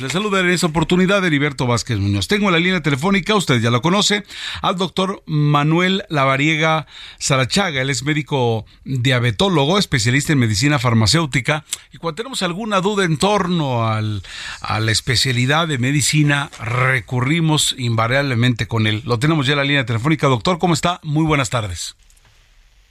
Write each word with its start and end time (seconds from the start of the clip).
Le 0.00 0.10
saluda 0.10 0.38
en 0.38 0.50
esa 0.50 0.68
oportunidad 0.68 1.24
Heriberto 1.24 1.66
Vázquez 1.66 1.98
Muñoz. 1.98 2.28
Tengo 2.28 2.52
la 2.52 2.60
línea 2.60 2.80
telefónica, 2.80 3.34
usted 3.34 3.60
ya 3.60 3.72
lo 3.72 3.82
conoce, 3.82 4.22
al 4.62 4.76
doctor 4.76 5.24
Manuel 5.26 6.04
Lavariega 6.08 6.86
Sarachaga. 7.18 7.82
Él 7.82 7.90
es 7.90 8.04
médico 8.04 8.64
diabetólogo, 8.84 9.76
especialista 9.76 10.32
en 10.32 10.38
medicina 10.38 10.78
farmacéutica. 10.78 11.64
Y 11.92 11.98
cuando 11.98 12.14
tenemos 12.14 12.44
alguna 12.44 12.80
duda 12.80 13.02
en 13.02 13.16
torno 13.16 13.88
a 13.88 14.00
la 14.00 14.92
especialidad 14.92 15.66
de 15.66 15.78
medicina, 15.78 16.48
recurrimos 16.60 17.74
invariablemente 17.76 18.68
con 18.68 18.86
él. 18.86 19.02
Lo 19.04 19.18
tenemos 19.18 19.48
ya 19.48 19.54
en 19.54 19.58
la 19.58 19.64
línea 19.64 19.84
telefónica. 19.84 20.28
Doctor, 20.28 20.60
¿cómo 20.60 20.74
está? 20.74 21.00
Muy 21.02 21.24
buenas 21.24 21.50
tardes. 21.50 21.96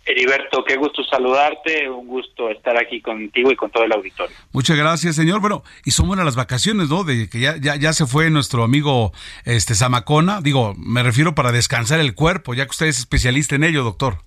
Heriberto, 0.08 0.64
qué 0.64 0.78
gusto 0.78 1.04
saludarte, 1.04 1.90
un 1.90 2.08
gusto 2.08 2.50
estar 2.50 2.78
aquí 2.78 3.02
contigo 3.02 3.52
y 3.52 3.58
con 3.58 3.70
todo 3.70 3.84
el 3.84 3.92
auditorio. 3.92 4.36
Muchas 4.54 4.78
gracias, 4.78 5.18
señor. 5.18 5.42
Bueno, 5.42 5.64
y 5.84 5.92
son 5.92 6.08
buenas 6.08 6.26
las 6.26 6.38
vacaciones, 6.38 6.90
¿no? 6.90 7.04
De 7.04 7.30
que 7.30 7.40
ya, 7.40 7.58
ya, 7.58 7.76
ya 7.76 7.92
se 7.92 8.06
fue 8.06 8.30
nuestro 8.30 8.64
amigo 8.64 9.12
este 9.44 9.76
Zamacona. 9.76 10.40
Digo, 10.42 10.74
me 10.78 11.04
refiero 11.04 11.36
para 11.36 11.52
descansar 11.52 12.00
el 12.00 12.16
cuerpo, 12.16 12.54
ya 12.54 12.64
que 12.64 12.72
usted 12.72 12.86
es 12.86 13.00
especialista 13.00 13.56
en 13.56 13.66
ello, 13.66 13.84
doctor. 13.84 14.20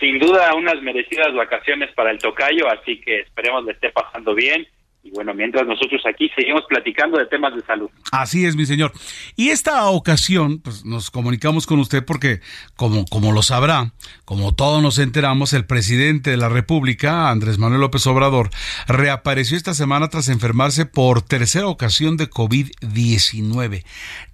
Sin 0.00 0.18
duda, 0.18 0.52
unas 0.56 0.82
merecidas 0.82 1.32
vacaciones 1.32 1.94
para 1.94 2.10
el 2.10 2.18
tocayo, 2.18 2.68
así 2.68 3.00
que 3.00 3.20
esperemos 3.20 3.64
le 3.64 3.72
esté 3.72 3.90
pasando 3.90 4.34
bien 4.34 4.66
y 5.04 5.10
bueno, 5.10 5.34
mientras 5.34 5.66
nosotros 5.66 6.00
aquí 6.06 6.30
seguimos 6.36 6.62
platicando 6.68 7.18
de 7.18 7.26
temas 7.26 7.54
de 7.54 7.62
salud. 7.62 7.90
Así 8.12 8.44
es, 8.46 8.54
mi 8.54 8.66
señor. 8.66 8.92
Y 9.34 9.48
esta 9.48 9.88
ocasión, 9.88 10.60
pues 10.60 10.84
nos 10.84 11.10
comunicamos 11.10 11.66
con 11.66 11.80
usted 11.80 12.04
porque, 12.04 12.40
como, 12.76 13.04
como 13.06 13.32
lo 13.32 13.42
sabrá, 13.42 13.92
como 14.24 14.54
todos 14.54 14.80
nos 14.80 14.98
enteramos, 14.98 15.54
el 15.54 15.66
presidente 15.66 16.30
de 16.30 16.36
la 16.36 16.48
República, 16.48 17.30
Andrés 17.30 17.58
Manuel 17.58 17.80
López 17.80 18.06
Obrador, 18.06 18.50
reapareció 18.86 19.56
esta 19.56 19.74
semana 19.74 20.08
tras 20.08 20.28
enfermarse 20.28 20.86
por 20.86 21.22
tercera 21.22 21.66
ocasión 21.66 22.16
de 22.16 22.30
COVID-19 22.30 23.82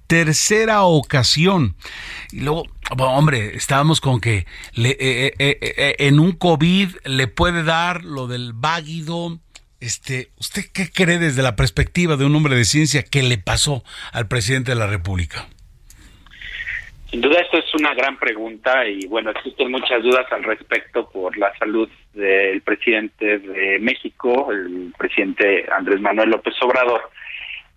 tercera 0.09 0.85
ocasión. 0.85 1.77
Y 2.33 2.41
luego, 2.41 2.65
hombre, 2.99 3.55
estábamos 3.55 4.01
con 4.01 4.21
que 4.21 4.47
le, 4.73 4.97
eh, 4.99 5.35
eh, 5.39 5.59
eh, 5.61 5.97
en 5.99 6.19
un 6.19 6.33
COVID 6.33 6.97
le 7.05 7.29
puede 7.29 7.63
dar 7.63 8.05
lo 8.05 8.27
del 8.27 8.55
váguido, 8.55 9.39
este, 9.81 10.29
¿usted 10.39 10.63
qué 10.73 10.91
cree 10.93 11.19
desde 11.19 11.43
la 11.43 11.57
perspectiva 11.57 12.17
de 12.17 12.25
un 12.25 12.35
hombre 12.35 12.57
de 12.57 12.65
ciencia 12.65 13.03
que 13.03 13.23
le 13.23 13.39
pasó 13.39 13.85
al 14.13 14.29
presidente 14.29 14.73
de 14.73 14.79
la 14.79 14.87
República? 14.87 15.47
Sin 17.11 17.23
duda 17.23 17.41
esto 17.41 17.57
es 17.57 17.75
una 17.75 17.95
gran 17.95 18.19
pregunta 18.19 18.87
y 18.87 19.07
bueno, 19.07 19.31
existen 19.31 19.71
muchas 19.71 20.03
dudas 20.03 20.31
al 20.31 20.45
respecto 20.45 21.09
por 21.09 21.39
la 21.39 21.57
salud 21.57 21.89
del 22.13 22.61
presidente 22.61 23.39
de 23.39 23.79
México, 23.79 24.53
el 24.53 24.93
presidente 24.99 25.65
Andrés 25.73 26.03
Manuel 26.03 26.31
López 26.31 26.55
Obrador, 26.61 27.11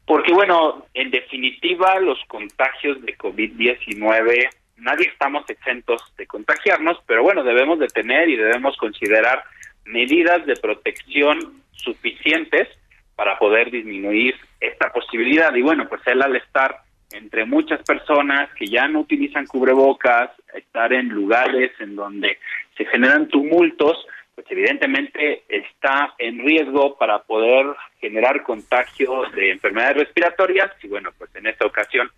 porque 0.05 0.33
bueno, 0.33 0.85
en 0.93 1.11
definitiva 1.11 1.97
los 2.01 2.19
contagios 2.27 3.01
de 3.03 3.17
COVID-19, 3.17 4.49
nadie 4.77 5.07
estamos 5.07 5.49
exentos 5.49 6.01
de 6.17 6.27
contagiarnos, 6.27 6.97
pero 7.05 7.23
bueno, 7.23 7.43
debemos 7.43 7.79
de 7.79 7.87
tener 7.87 8.27
y 8.27 8.35
debemos 8.35 8.75
considerar 8.75 9.45
medidas 9.85 10.45
de 10.45 10.57
protección 10.57 11.61
suficientes 11.73 12.67
para 13.15 13.37
poder 13.37 13.71
disminuir 13.71 14.35
esta 14.59 14.91
posibilidad. 14.91 15.53
Y 15.55 15.61
bueno, 15.61 15.87
pues 15.87 16.01
él 16.05 16.21
al 16.21 16.35
estar 16.35 16.81
entre 17.11 17.45
muchas 17.45 17.81
personas 17.83 18.49
que 18.53 18.67
ya 18.67 18.87
no 18.87 19.01
utilizan 19.01 19.45
cubrebocas, 19.45 20.31
estar 20.53 20.93
en 20.93 21.09
lugares 21.09 21.71
en 21.79 21.95
donde 21.95 22.37
se 22.77 22.85
generan 22.85 23.27
tumultos, 23.27 24.05
pues 24.33 24.47
evidentemente 24.49 25.43
está 25.49 26.13
en 26.17 26.39
riesgo 26.39 26.97
para 26.97 27.19
poder 27.23 27.65
generar 27.99 28.43
contagio 28.43 29.23
de 29.35 29.51
enfermedades 29.51 29.97
respiratorias 29.97 30.71
y 30.81 30.87
bueno, 30.87 31.11
pues 31.17 31.29
en 31.35 31.47
esta 31.47 31.65
ocasión 31.65 32.09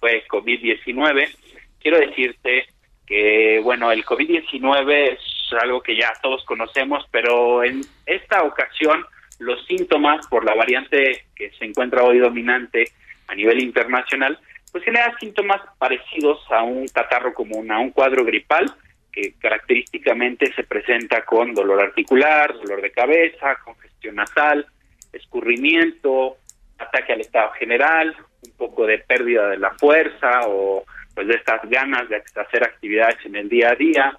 fue 0.00 0.24
COVID-19. 0.26 1.36
Quiero 1.80 1.98
decirte 1.98 2.66
que 3.06 3.60
bueno, 3.62 3.92
el 3.92 4.04
COVID-19 4.04 5.18
algo 5.52 5.82
que 5.82 5.96
ya 5.96 6.12
todos 6.22 6.44
conocemos, 6.44 7.04
pero 7.10 7.64
en 7.64 7.82
esta 8.06 8.42
ocasión 8.42 9.04
los 9.38 9.64
síntomas 9.66 10.26
por 10.26 10.44
la 10.44 10.54
variante 10.54 11.26
que 11.34 11.50
se 11.52 11.64
encuentra 11.64 12.02
hoy 12.02 12.18
dominante 12.18 12.84
a 13.28 13.34
nivel 13.34 13.62
internacional, 13.62 14.38
pues 14.72 14.84
genera 14.84 15.16
síntomas 15.18 15.60
parecidos 15.78 16.40
a 16.50 16.62
un 16.62 16.86
catarro 16.88 17.32
común, 17.32 17.70
a 17.70 17.78
un 17.78 17.90
cuadro 17.90 18.24
gripal, 18.24 18.70
que 19.12 19.34
característicamente 19.38 20.52
se 20.54 20.64
presenta 20.64 21.24
con 21.24 21.54
dolor 21.54 21.80
articular, 21.80 22.54
dolor 22.54 22.82
de 22.82 22.90
cabeza, 22.90 23.56
congestión 23.64 24.16
nasal, 24.16 24.66
escurrimiento, 25.12 26.36
ataque 26.78 27.12
al 27.12 27.20
estado 27.20 27.50
general, 27.52 28.14
un 28.44 28.52
poco 28.56 28.86
de 28.86 28.98
pérdida 28.98 29.48
de 29.48 29.58
la 29.58 29.70
fuerza 29.72 30.42
o 30.46 30.84
pues 31.14 31.26
de 31.26 31.34
estas 31.34 31.68
ganas 31.68 32.08
de 32.08 32.16
hacer 32.16 32.62
actividades 32.62 33.16
en 33.24 33.34
el 33.34 33.48
día 33.48 33.70
a 33.70 33.74
día, 33.74 34.16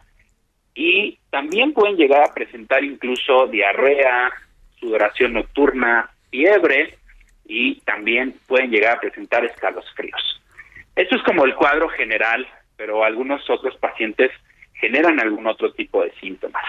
y 0.79 1.19
también 1.29 1.73
pueden 1.73 1.97
llegar 1.97 2.23
a 2.23 2.33
presentar 2.33 2.85
incluso 2.85 3.47
diarrea, 3.47 4.31
sudoración 4.79 5.33
nocturna, 5.33 6.09
fiebre 6.31 6.97
y 7.45 7.81
también 7.81 8.35
pueden 8.47 8.71
llegar 8.71 8.95
a 8.95 8.99
presentar 9.01 9.43
escalofríos. 9.43 10.41
Esto 10.95 11.17
es 11.17 11.23
como 11.23 11.43
el 11.43 11.53
cuadro 11.55 11.89
general, 11.89 12.47
pero 12.77 13.03
algunos 13.03 13.41
otros 13.49 13.75
pacientes 13.75 14.31
generan 14.75 15.19
algún 15.19 15.47
otro 15.47 15.73
tipo 15.73 16.01
de 16.01 16.13
síntomas. 16.21 16.63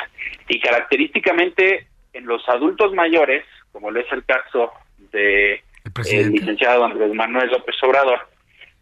Y 0.48 0.58
característicamente 0.58 1.86
en 2.12 2.26
los 2.26 2.42
adultos 2.48 2.92
mayores, 2.92 3.44
como 3.70 3.92
lo 3.92 4.00
es 4.00 4.10
el 4.10 4.24
caso 4.24 4.72
de 5.12 5.62
el, 6.10 6.32
licenciado 6.32 6.84
Andrés 6.84 7.14
Manuel 7.14 7.48
López 7.48 7.76
Obrador, 7.84 8.26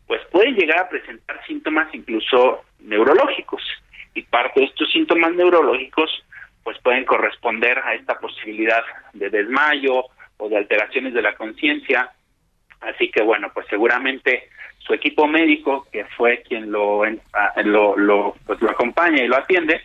pues 0.07 0.23
pueden 0.33 0.55
llegar 0.55 0.79
a 0.79 0.89
presentar 0.89 1.39
síntomas 1.47 1.95
incluso 1.95 2.65
neurológicos 2.79 3.61
y 4.19 4.23
parte 4.23 4.61
de 4.61 4.67
estos 4.67 4.91
síntomas 4.91 5.33
neurológicos 5.35 6.11
pues 6.65 6.77
pueden 6.83 7.05
corresponder 7.05 7.79
a 7.79 7.95
esta 7.95 8.19
posibilidad 8.19 8.83
de 9.15 9.31
desmayo 9.31 10.05
o 10.37 10.49
de 10.49 10.57
alteraciones 10.59 11.15
de 11.15 11.23
la 11.23 11.35
conciencia. 11.35 12.11
Así 12.81 13.11
que 13.11 13.23
bueno, 13.23 13.51
pues 13.55 13.67
seguramente 13.71 14.51
su 14.79 14.93
equipo 14.93 15.27
médico, 15.27 15.87
que 15.91 16.05
fue 16.17 16.43
quien 16.43 16.71
lo, 16.71 17.03
lo, 17.65 17.97
lo, 17.97 18.37
pues 18.45 18.61
lo 18.61 18.71
acompaña 18.71 19.23
y 19.23 19.29
lo 19.29 19.37
atiende, 19.37 19.81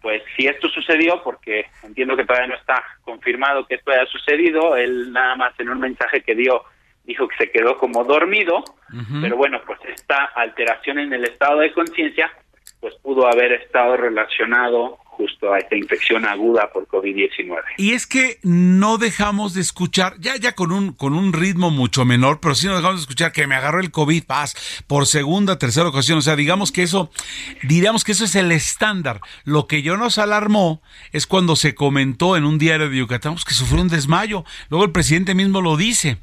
pues 0.00 0.22
si 0.36 0.46
esto 0.46 0.68
sucedió, 0.68 1.22
porque 1.22 1.66
entiendo 1.82 2.16
que 2.16 2.24
todavía 2.24 2.48
no 2.48 2.56
está 2.56 2.82
confirmado 3.02 3.66
que 3.66 3.74
esto 3.76 3.92
haya 3.92 4.06
sucedido, 4.06 4.76
él 4.76 5.12
nada 5.12 5.36
más 5.36 5.58
en 5.60 5.68
un 5.68 5.80
mensaje 5.80 6.22
que 6.22 6.34
dio 6.34 6.62
dijo 7.04 7.26
que 7.28 7.36
se 7.36 7.50
quedó 7.50 7.78
como 7.78 8.04
dormido, 8.04 8.62
pero 9.20 9.36
bueno, 9.36 9.60
pues 9.66 9.80
esta 9.88 10.24
alteración 10.36 11.00
en 11.00 11.12
el 11.12 11.24
estado 11.24 11.58
de 11.58 11.72
conciencia 11.72 12.30
pues 12.82 12.94
pudo 13.00 13.28
haber 13.28 13.52
estado 13.52 13.96
relacionado 13.96 14.98
justo 15.04 15.52
a 15.52 15.58
esta 15.58 15.76
infección 15.76 16.26
aguda 16.26 16.72
por 16.72 16.88
COVID-19. 16.88 17.60
Y 17.76 17.92
es 17.92 18.08
que 18.08 18.38
no 18.42 18.98
dejamos 18.98 19.54
de 19.54 19.60
escuchar, 19.60 20.14
ya 20.18 20.36
ya 20.36 20.56
con 20.56 20.72
un 20.72 20.92
con 20.92 21.14
un 21.14 21.32
ritmo 21.32 21.70
mucho 21.70 22.04
menor, 22.04 22.40
pero 22.40 22.56
sí 22.56 22.66
no 22.66 22.74
dejamos 22.74 22.96
de 22.96 23.02
escuchar 23.02 23.30
que 23.30 23.46
me 23.46 23.54
agarró 23.54 23.78
el 23.78 23.92
COVID 23.92 24.24
paz 24.24 24.82
por 24.88 25.06
segunda, 25.06 25.60
tercera 25.60 25.88
ocasión, 25.88 26.18
o 26.18 26.22
sea, 26.22 26.34
digamos 26.34 26.72
que 26.72 26.82
eso 26.82 27.08
diríamos 27.62 28.02
que 28.02 28.12
eso 28.12 28.24
es 28.24 28.34
el 28.34 28.50
estándar. 28.50 29.20
Lo 29.44 29.68
que 29.68 29.82
yo 29.82 29.96
nos 29.96 30.18
alarmó 30.18 30.82
es 31.12 31.28
cuando 31.28 31.54
se 31.54 31.76
comentó 31.76 32.36
en 32.36 32.44
un 32.44 32.58
diario 32.58 32.90
de 32.90 32.96
Yucatán 32.96 33.34
pues, 33.34 33.44
que 33.44 33.54
sufrió 33.54 33.80
un 33.80 33.88
desmayo, 33.88 34.44
luego 34.70 34.84
el 34.84 34.92
presidente 34.92 35.36
mismo 35.36 35.60
lo 35.60 35.76
dice. 35.76 36.16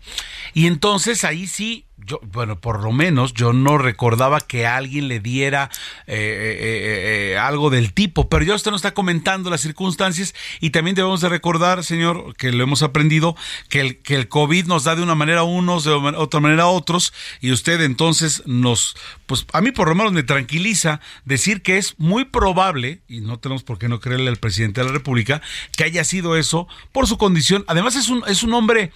Y 0.54 0.68
entonces 0.68 1.24
ahí 1.24 1.48
sí 1.48 1.86
yo, 2.06 2.20
bueno, 2.32 2.60
por 2.60 2.84
lo 2.84 2.92
menos 2.92 3.34
yo 3.34 3.54
no 3.54 3.78
recordaba 3.78 4.42
que 4.42 4.66
alguien 4.66 5.08
le 5.08 5.20
diera 5.20 5.70
eh, 6.08 6.16
eh, 6.16 7.32
eh, 7.34 7.38
algo 7.38 7.70
del 7.70 7.94
tipo, 7.94 8.30
pero 8.30 8.44
ya 8.44 8.56
usted 8.56 8.72
nos 8.72 8.80
está 8.80 8.94
comentando 8.94 9.50
las 9.50 9.62
circunstancias 9.62 10.34
y 10.60 10.72
también 10.72 10.96
debemos 10.96 11.22
de 11.22 11.30
recordar, 11.30 11.84
señor, 11.84 12.36
que 12.36 12.52
lo 12.52 12.64
hemos 12.64 12.84
aprendido, 12.84 13.36
que 13.70 13.82
el, 13.82 13.98
que 14.00 14.16
el 14.16 14.28
COVID 14.28 14.66
nos 14.66 14.84
da 14.84 14.96
de 14.96 15.04
una 15.04 15.16
manera 15.16 15.42
a 15.42 15.44
unos, 15.44 15.84
de 15.84 15.92
otra 15.92 16.40
manera 16.40 16.64
a 16.64 16.68
otros, 16.68 17.14
y 17.42 17.52
usted 17.52 17.82
entonces 17.82 18.44
nos, 18.46 18.96
pues 19.26 19.46
a 19.54 19.62
mí 19.62 19.72
por 19.72 19.90
lo 19.90 19.96
menos 19.96 20.14
me 20.14 20.24
tranquiliza 20.24 21.02
decir 21.26 21.62
que 21.62 21.78
es 21.78 21.96
muy 21.98 22.26
probable, 22.26 23.02
y 23.08 23.22
no 23.22 23.40
tenemos 23.40 23.64
por 23.64 23.78
qué 23.78 23.88
no 23.88 24.00
creerle 24.00 24.30
al 24.30 24.38
presidente 24.38 24.82
de 24.82 24.88
la 24.88 24.94
República, 24.94 25.42
que 25.76 25.84
haya 25.84 26.04
sido 26.04 26.36
eso 26.36 26.68
por 26.92 27.08
su 27.08 27.18
condición. 27.18 27.64
Además 27.68 27.96
es 27.96 28.10
un, 28.10 28.24
es 28.28 28.44
un 28.44 28.54
hombre 28.54 28.92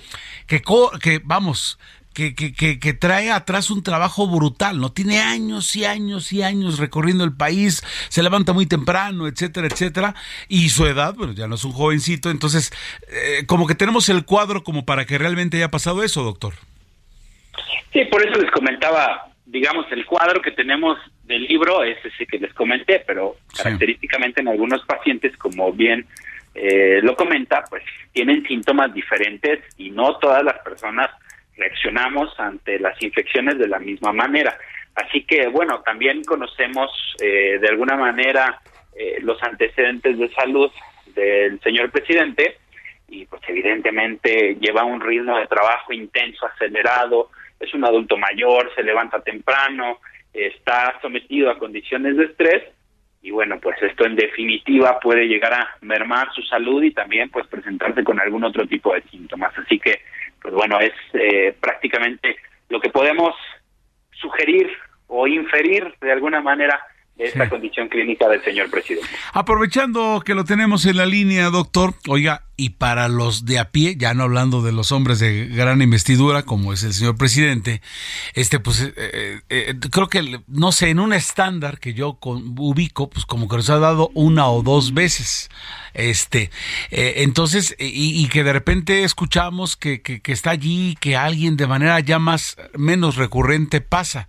que, 0.47 0.61
que 1.01 1.21
vamos, 1.23 1.77
que, 2.13 2.35
que, 2.35 2.79
que, 2.79 2.93
trae 2.93 3.31
atrás 3.31 3.71
un 3.71 3.83
trabajo 3.83 4.27
brutal, 4.27 4.79
¿no? 4.79 4.91
Tiene 4.91 5.19
años 5.19 5.75
y 5.75 5.85
años 5.85 6.31
y 6.31 6.43
años 6.43 6.79
recorriendo 6.79 7.23
el 7.23 7.35
país, 7.35 7.83
se 8.09 8.23
levanta 8.23 8.53
muy 8.53 8.65
temprano, 8.65 9.27
etcétera, 9.27 9.67
etcétera, 9.67 10.15
y 10.47 10.69
su 10.69 10.85
edad, 10.85 11.15
bueno, 11.15 11.33
ya 11.33 11.47
no 11.47 11.55
es 11.55 11.63
un 11.65 11.71
jovencito, 11.71 12.29
entonces, 12.29 12.71
eh, 13.09 13.45
como 13.47 13.67
que 13.67 13.75
tenemos 13.75 14.09
el 14.09 14.25
cuadro 14.25 14.63
como 14.63 14.85
para 14.85 15.05
que 15.05 15.17
realmente 15.17 15.57
haya 15.57 15.69
pasado 15.69 16.03
eso, 16.03 16.23
doctor. 16.23 16.53
Sí, 17.91 18.05
por 18.05 18.25
eso 18.25 18.39
les 18.39 18.51
comentaba, 18.51 19.27
digamos, 19.45 19.85
el 19.91 20.05
cuadro 20.05 20.41
que 20.41 20.51
tenemos 20.51 20.97
del 21.23 21.43
libro 21.43 21.83
es 21.83 21.97
ese 22.03 22.25
que 22.25 22.37
les 22.37 22.53
comenté, 22.53 23.03
pero 23.05 23.37
característicamente 23.55 24.41
en 24.41 24.47
algunos 24.47 24.83
pacientes, 24.85 25.35
como 25.37 25.71
bien 25.71 26.05
eh, 26.55 26.99
lo 27.01 27.15
comenta, 27.15 27.63
pues 27.69 27.83
tienen 28.11 28.45
síntomas 28.45 28.93
diferentes 28.93 29.59
y 29.77 29.89
no 29.89 30.17
todas 30.17 30.43
las 30.43 30.59
personas 30.59 31.09
reaccionamos 31.57 32.37
ante 32.39 32.79
las 32.79 33.01
infecciones 33.01 33.57
de 33.57 33.67
la 33.67 33.79
misma 33.79 34.11
manera. 34.11 34.57
Así 34.95 35.23
que, 35.23 35.47
bueno, 35.47 35.81
también 35.81 36.23
conocemos 36.23 36.91
eh, 37.21 37.57
de 37.59 37.67
alguna 37.67 37.95
manera 37.95 38.61
eh, 38.95 39.19
los 39.21 39.41
antecedentes 39.41 40.17
de 40.17 40.29
salud 40.33 40.71
del 41.15 41.59
señor 41.61 41.91
presidente 41.91 42.57
y 43.07 43.25
pues 43.25 43.41
evidentemente 43.47 44.55
lleva 44.59 44.83
un 44.83 45.01
ritmo 45.01 45.37
de 45.37 45.47
trabajo 45.47 45.93
intenso, 45.93 46.45
acelerado, 46.45 47.29
es 47.59 47.73
un 47.73 47.85
adulto 47.85 48.17
mayor, 48.17 48.71
se 48.75 48.83
levanta 48.83 49.21
temprano, 49.21 49.99
está 50.33 50.99
sometido 51.01 51.51
a 51.51 51.59
condiciones 51.59 52.17
de 52.17 52.25
estrés 52.25 52.63
y 53.23 53.31
bueno, 53.31 53.57
pues 53.61 53.81
esto 53.81 54.05
en 54.05 54.15
definitiva 54.15 54.99
puede 54.99 55.27
llegar 55.27 55.53
a 55.53 55.77
mermar 55.81 56.27
su 56.33 56.41
salud 56.41 56.83
y 56.83 56.91
también 56.91 57.29
pues 57.29 57.47
presentarse 57.47 58.03
con 58.03 58.19
algún 58.19 58.43
otro 58.43 58.67
tipo 58.67 58.93
de 58.93 59.01
síntomas. 59.03 59.57
Así 59.57 59.79
que, 59.79 60.01
pues 60.43 60.53
bueno, 60.53 60.79
es 60.79 60.93
eh, 61.13 61.55
prácticamente 61.59 62.35
lo 62.69 62.79
que 62.79 62.89
podemos 62.89 63.33
sugerir 64.11 64.69
o 65.07 65.25
inferir 65.27 65.93
de 66.01 66.11
alguna 66.11 66.41
manera 66.41 66.79
de 67.15 67.25
esta 67.25 67.49
condición 67.49 67.89
clínica 67.89 68.27
del 68.27 68.43
señor 68.43 68.69
presidente. 68.69 69.07
Aprovechando 69.33 70.21
que 70.25 70.33
lo 70.33 70.43
tenemos 70.43 70.85
en 70.85 70.97
la 70.97 71.05
línea, 71.05 71.49
doctor, 71.49 71.93
oiga, 72.07 72.43
y 72.55 72.71
para 72.71 73.07
los 73.07 73.45
de 73.45 73.57
a 73.57 73.71
pie, 73.71 73.95
ya 73.97 74.13
no 74.13 74.23
hablando 74.23 74.61
de 74.61 74.71
los 74.71 74.91
hombres 74.91 75.19
de 75.19 75.47
gran 75.47 75.81
investidura 75.81 76.43
como 76.43 76.71
es 76.71 76.83
el 76.83 76.93
señor 76.93 77.17
presidente, 77.17 77.81
este 78.35 78.59
pues 78.59 78.81
eh, 78.81 78.93
eh, 78.95 79.41
eh, 79.49 79.75
creo 79.89 80.07
que 80.07 80.41
no 80.47 80.71
sé, 80.71 80.89
en 80.89 80.99
un 80.99 81.13
estándar 81.13 81.79
que 81.79 81.93
yo 81.93 82.19
ubico, 82.21 83.09
pues 83.09 83.25
como 83.25 83.47
que 83.47 83.57
nos 83.57 83.69
ha 83.71 83.79
dado 83.79 84.11
una 84.13 84.47
o 84.49 84.61
dos 84.61 84.93
veces. 84.93 85.49
Este, 85.95 86.49
entonces, 86.89 87.75
y, 87.77 88.27
que 88.29 88.43
de 88.43 88.51
repente 88.51 89.03
escuchamos 89.03 89.77
que, 89.77 90.01
que, 90.01 90.31
está 90.31 90.49
allí, 90.49 90.97
que 90.99 91.15
alguien 91.15 91.55
de 91.55 91.67
manera 91.67 91.99
ya 91.99 92.17
más, 92.17 92.57
menos 92.75 93.15
recurrente 93.15 93.79
pasa. 93.79 94.27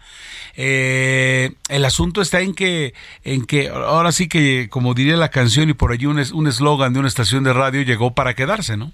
el 0.55 1.85
asunto 1.87 2.21
está 2.21 2.43
en 2.43 2.53
que, 2.53 2.93
en 3.23 3.47
que 3.47 3.71
ahora 3.71 4.13
sí 4.13 4.29
que, 4.29 4.69
como 4.69 4.93
diría 4.93 5.17
la 5.17 5.31
canción 5.31 5.71
y 5.71 5.73
por 5.73 5.93
allí 5.93 6.05
un 6.05 6.47
eslogan 6.47 6.93
de 6.93 6.99
una 6.99 7.09
estación 7.09 7.45
de 7.45 7.55
radio 7.55 7.81
llegó 7.81 8.14
para 8.15 8.35
quedarse, 8.35 8.77
¿no? 8.77 8.93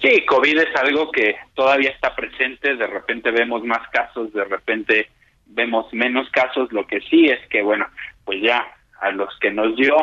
Sí, 0.00 0.24
COVID 0.26 0.58
es 0.58 0.76
algo 0.76 1.10
que 1.10 1.36
todavía 1.54 1.90
está 1.90 2.14
presente, 2.14 2.76
de 2.76 2.86
repente 2.86 3.30
vemos 3.30 3.64
más 3.64 3.88
casos, 3.90 4.32
de 4.32 4.44
repente 4.44 5.08
vemos 5.46 5.92
menos 5.92 6.28
casos, 6.30 6.72
lo 6.72 6.86
que 6.86 7.00
sí 7.02 7.26
es 7.26 7.46
que, 7.48 7.62
bueno, 7.62 7.86
pues 8.24 8.40
ya 8.42 8.64
a 9.00 9.10
los 9.10 9.36
que 9.38 9.50
nos 9.50 9.76
dio, 9.76 9.96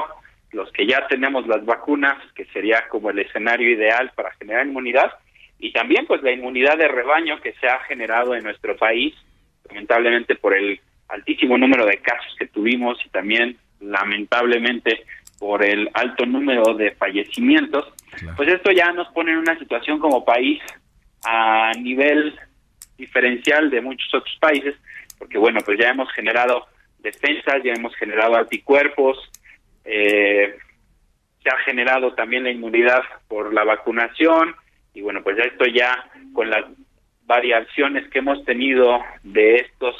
los 0.51 0.71
que 0.71 0.87
ya 0.87 1.05
tenemos 1.07 1.45
las 1.47 1.65
vacunas, 1.65 2.17
que 2.33 2.45
sería 2.45 2.87
como 2.87 3.09
el 3.09 3.19
escenario 3.19 3.69
ideal 3.69 4.11
para 4.15 4.31
generar 4.35 4.65
inmunidad, 4.65 5.11
y 5.59 5.71
también 5.71 6.05
pues 6.05 6.21
la 6.23 6.31
inmunidad 6.31 6.77
de 6.77 6.87
rebaño 6.87 7.39
que 7.41 7.53
se 7.53 7.67
ha 7.67 7.79
generado 7.79 8.35
en 8.35 8.43
nuestro 8.43 8.75
país, 8.77 9.13
lamentablemente 9.69 10.35
por 10.35 10.53
el 10.55 10.79
altísimo 11.07 11.57
número 11.57 11.85
de 11.85 11.97
casos 11.97 12.35
que 12.37 12.47
tuvimos 12.47 12.97
y 13.05 13.09
también 13.09 13.57
lamentablemente 13.79 15.05
por 15.39 15.63
el 15.63 15.89
alto 15.93 16.25
número 16.25 16.73
de 16.73 16.91
fallecimientos, 16.91 17.85
pues 18.35 18.49
esto 18.49 18.71
ya 18.71 18.91
nos 18.93 19.07
pone 19.09 19.31
en 19.31 19.39
una 19.39 19.57
situación 19.59 19.99
como 19.99 20.23
país 20.23 20.61
a 21.25 21.71
nivel 21.79 22.37
diferencial 22.97 23.69
de 23.69 23.81
muchos 23.81 24.13
otros 24.13 24.37
países, 24.39 24.75
porque 25.17 25.37
bueno, 25.37 25.59
pues 25.65 25.77
ya 25.79 25.89
hemos 25.89 26.11
generado 26.13 26.67
defensas, 26.99 27.61
ya 27.63 27.73
hemos 27.73 27.95
generado 27.95 28.35
anticuerpos, 28.35 29.17
eh, 29.83 30.55
se 31.43 31.49
ha 31.49 31.57
generado 31.59 32.13
también 32.13 32.43
la 32.43 32.51
inmunidad 32.51 33.03
por 33.27 33.53
la 33.53 33.63
vacunación 33.63 34.55
y 34.93 35.01
bueno, 35.01 35.21
pues 35.21 35.37
ya 35.37 35.43
esto 35.43 35.65
ya 35.65 36.09
con 36.33 36.49
las 36.49 36.65
variaciones 37.25 38.09
que 38.09 38.19
hemos 38.19 38.43
tenido 38.45 38.99
de 39.23 39.57
estos 39.57 39.95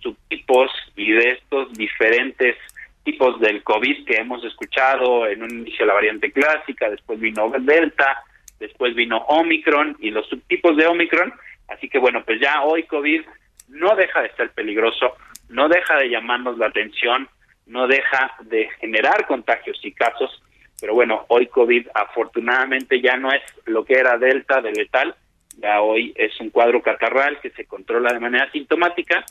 subtipos 0.00 0.70
y 0.96 1.12
de 1.12 1.30
estos 1.30 1.72
diferentes 1.74 2.56
tipos 3.08 3.40
del 3.40 3.62
COVID 3.62 4.04
que 4.04 4.16
hemos 4.16 4.44
escuchado, 4.44 5.26
en 5.26 5.42
un 5.42 5.50
inicio 5.50 5.86
la 5.86 5.94
variante 5.94 6.30
clásica, 6.30 6.90
después 6.90 7.18
vino 7.18 7.50
Delta, 7.58 8.22
después 8.60 8.94
vino 8.94 9.16
Omicron 9.28 9.96
y 9.98 10.10
los 10.10 10.28
subtipos 10.28 10.76
de 10.76 10.86
Omicron. 10.86 11.32
Así 11.68 11.88
que 11.88 11.98
bueno, 11.98 12.22
pues 12.22 12.38
ya 12.38 12.62
hoy 12.64 12.82
COVID 12.82 13.22
no 13.68 13.96
deja 13.96 14.20
de 14.20 14.30
ser 14.32 14.50
peligroso, 14.50 15.16
no 15.48 15.70
deja 15.70 15.96
de 15.96 16.10
llamarnos 16.10 16.58
la 16.58 16.66
atención, 16.66 17.26
no 17.64 17.86
deja 17.86 18.34
de 18.42 18.68
generar 18.78 19.26
contagios 19.26 19.78
y 19.82 19.92
casos, 19.92 20.42
pero 20.78 20.92
bueno, 20.92 21.24
hoy 21.28 21.46
COVID 21.46 21.88
afortunadamente 21.94 23.00
ya 23.00 23.16
no 23.16 23.32
es 23.32 23.42
lo 23.64 23.86
que 23.86 23.94
era 23.94 24.18
Delta 24.18 24.60
de 24.60 24.72
letal, 24.72 25.14
ya 25.56 25.80
hoy 25.80 26.12
es 26.14 26.38
un 26.40 26.50
cuadro 26.50 26.82
catarral 26.82 27.40
que 27.40 27.48
se 27.52 27.64
controla 27.64 28.12
de 28.12 28.20
manera 28.20 28.50
sintomática 28.52 29.24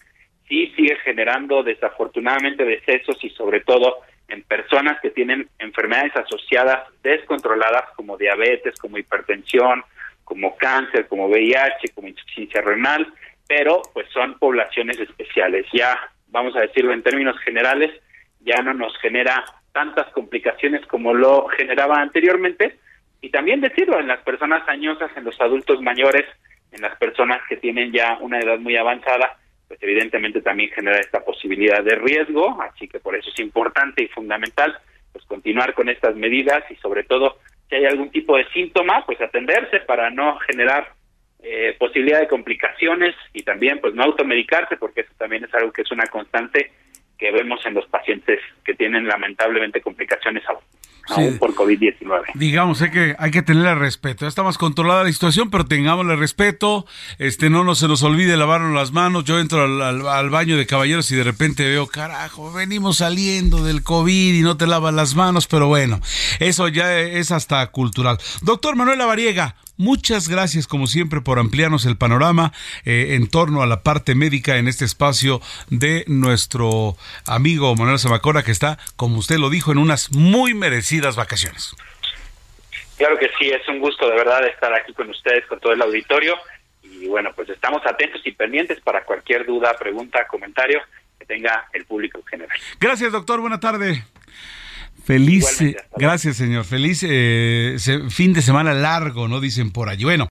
sí 0.48 0.74
sigue 0.76 0.96
generando 1.04 1.64
desafortunadamente 1.64 2.64
decesos 2.64 3.18
y 3.24 3.30
sobre 3.32 3.62
todo 3.62 3.98
en 4.28 4.44
personas 4.44 5.00
que 5.02 5.10
tienen 5.10 5.48
enfermedades 5.60 6.16
asociadas 6.16 6.88
descontroladas 7.02 7.90
como 7.96 8.18
diabetes, 8.18 8.78
como 8.80 8.98
hipertensión, 8.98 9.84
como 10.24 10.58
cáncer, 10.58 11.08
como 11.08 11.28
VIH, 11.28 11.94
como 11.96 12.10
insuficiencia 12.10 12.62
renal, 12.62 13.08
pero 13.48 13.82
pues 13.94 14.08
son 14.10 14.38
poblaciones 14.38 15.00
especiales. 15.00 15.66
Ya, 15.72 15.98
vamos 16.28 16.56
a 16.56 16.62
decirlo 16.62 16.92
en 16.92 17.04
términos 17.04 17.40
generales, 17.40 17.92
ya 18.42 18.62
no 18.62 18.74
nos 18.74 18.98
genera 18.98 19.46
tantas 19.72 20.08
complicaciones 20.08 20.86
como 20.88 21.14
lo 21.14 21.48
generaba 21.48 22.02
anteriormente 22.02 22.78
y 23.22 23.30
también 23.30 23.62
decirlo 23.62 24.00
en 24.00 24.08
las 24.08 24.20
personas 24.22 24.68
añosas, 24.68 25.12
en 25.16 25.24
los 25.24 25.40
adultos 25.40 25.82
mayores, 25.82 26.26
en 26.72 26.82
las 26.82 26.98
personas 26.98 27.42
que 27.48 27.58
tienen 27.58 27.92
ya 27.92 28.18
una 28.20 28.40
edad 28.40 28.60
muy 28.60 28.76
avanzada, 28.76 29.38
pues 29.68 29.82
evidentemente 29.82 30.42
también 30.42 30.70
genera 30.72 31.00
esta 31.00 31.24
posibilidad 31.24 31.84
de 31.84 31.96
riesgo, 31.96 32.62
así 32.62 32.88
que 32.88 33.00
por 33.00 33.16
eso 33.16 33.30
es 33.30 33.40
importante 33.40 34.04
y 34.04 34.08
fundamental 34.08 34.78
pues 35.12 35.26
continuar 35.26 35.74
con 35.74 35.90
estas 35.90 36.16
medidas 36.16 36.64
y 36.70 36.76
sobre 36.76 37.04
todo 37.04 37.38
si 37.70 37.76
hay 37.76 37.86
algún 37.86 38.10
tipo 38.12 38.38
de 38.38 38.48
síntoma, 38.50 39.06
pues 39.06 39.20
atenderse 39.20 39.82
para 39.82 40.10
no 40.10 40.38
generar 40.40 40.94
eh, 41.44 41.76
posibilidad 41.78 42.20
de 42.20 42.28
complicaciones 42.28 43.16
y 43.34 43.44
también 43.44 43.80
pues 43.80 43.94
no 43.94 44.04
automedicarse 44.04 44.78
porque 44.78 45.02
eso 45.02 45.12
también 45.18 45.44
es 45.44 45.54
algo 45.54 45.72
que 45.72 45.82
es 45.82 45.92
una 45.92 46.08
constante 46.08 46.72
que 47.18 47.32
vemos 47.32 47.66
en 47.66 47.74
los 47.74 47.88
pacientes 47.88 48.40
que 48.64 48.74
tienen 48.74 49.08
lamentablemente 49.08 49.82
complicaciones 49.82 50.44
aún, 51.08 51.38
por 51.38 51.54
COVID-19. 51.54 52.22
Digamos, 52.36 52.82
hay 52.82 52.92
que, 52.92 53.16
hay 53.18 53.32
que 53.32 53.42
tenerle 53.42 53.76
respeto. 53.76 54.26
Ya 54.26 54.30
está 54.30 54.44
más 54.44 54.58
controlada 54.58 55.04
la 55.04 55.12
situación, 55.12 55.50
pero 55.50 55.66
tengámosle 55.66 56.16
respeto. 56.16 56.86
Este, 57.20 57.50
no 57.50 57.64
nos, 57.64 57.80
se 57.80 57.88
nos 57.88 58.04
olvide 58.04 58.38
lavarnos 58.38 58.74
las 58.74 58.92
manos. 58.92 59.24
Yo 59.26 59.40
entro 59.40 59.64
al, 59.64 60.30
baño 60.30 60.58
de 60.58 60.66
caballeros 60.66 61.10
y 61.12 61.16
de 61.16 61.24
repente 61.24 61.68
veo, 61.68 61.88
carajo, 61.88 62.52
venimos 62.52 62.98
saliendo 62.98 63.64
del 63.64 63.84
COVID 63.84 64.36
y 64.36 64.42
no 64.42 64.58
te 64.58 64.68
lavas 64.68 64.94
las 64.94 65.16
manos, 65.16 65.48
pero 65.48 65.68
bueno, 65.68 66.00
eso 66.40 66.68
ya 66.68 67.00
es 67.00 67.32
hasta 67.32 67.66
cultural. 67.68 68.18
Doctor 68.42 68.76
Manuel 68.76 69.00
Lavariega, 69.00 69.56
Muchas 69.78 70.28
gracias, 70.28 70.68
como 70.68 70.88
siempre, 70.88 71.22
por 71.22 71.38
ampliarnos 71.38 71.86
el 71.86 71.98
panorama 71.98 72.52
eh, 72.84 73.16
en 73.16 73.30
torno 73.30 73.62
a 73.62 73.68
la 73.68 73.84
parte 73.84 74.16
médica 74.16 74.58
en 74.58 74.68
este 74.68 74.86
espacio 74.86 75.40
de 75.70 76.04
nuestro 76.08 76.96
amigo 77.26 77.76
Manuel 77.76 78.00
Zamacona, 78.00 78.44
que 78.44 78.52
está, 78.52 78.80
como 78.96 79.18
usted 79.18 79.38
lo 79.38 79.50
dijo, 79.52 79.72
en 79.72 79.78
unas 79.78 80.12
muy 80.12 80.56
merecidas 80.56 81.16
vacaciones. 81.16 81.76
Claro 82.98 83.20
que 83.20 83.30
sí, 83.38 83.50
es 83.50 83.68
un 83.68 83.80
gusto 83.80 84.10
de 84.10 84.16
verdad 84.16 84.46
estar 84.48 84.74
aquí 84.74 84.94
con 84.94 85.10
ustedes, 85.10 85.46
con 85.46 85.60
todo 85.60 85.72
el 85.72 85.82
auditorio. 85.82 86.36
Y 86.82 87.06
bueno, 87.06 87.32
pues 87.36 87.48
estamos 87.50 87.86
atentos 87.86 88.22
y 88.26 88.32
pendientes 88.32 88.82
para 88.82 89.04
cualquier 89.04 89.46
duda, 89.46 89.76
pregunta, 89.78 90.26
comentario 90.28 90.82
que 91.20 91.26
tenga 91.26 91.68
el 91.74 91.86
público 91.86 92.20
en 92.20 92.26
general. 92.26 92.58
Gracias, 92.80 93.12
doctor. 93.12 93.40
Buena 93.40 93.60
tarde. 93.60 94.04
Feliz, 95.08 95.64
gracias 95.96 96.36
señor, 96.36 96.66
feliz 96.66 97.02
eh, 97.08 97.78
fin 98.10 98.34
de 98.34 98.42
semana 98.42 98.74
largo, 98.74 99.30
¿no? 99.30 99.40
Dicen 99.40 99.72
por 99.72 99.88
allí. 99.88 100.04
Bueno, 100.04 100.26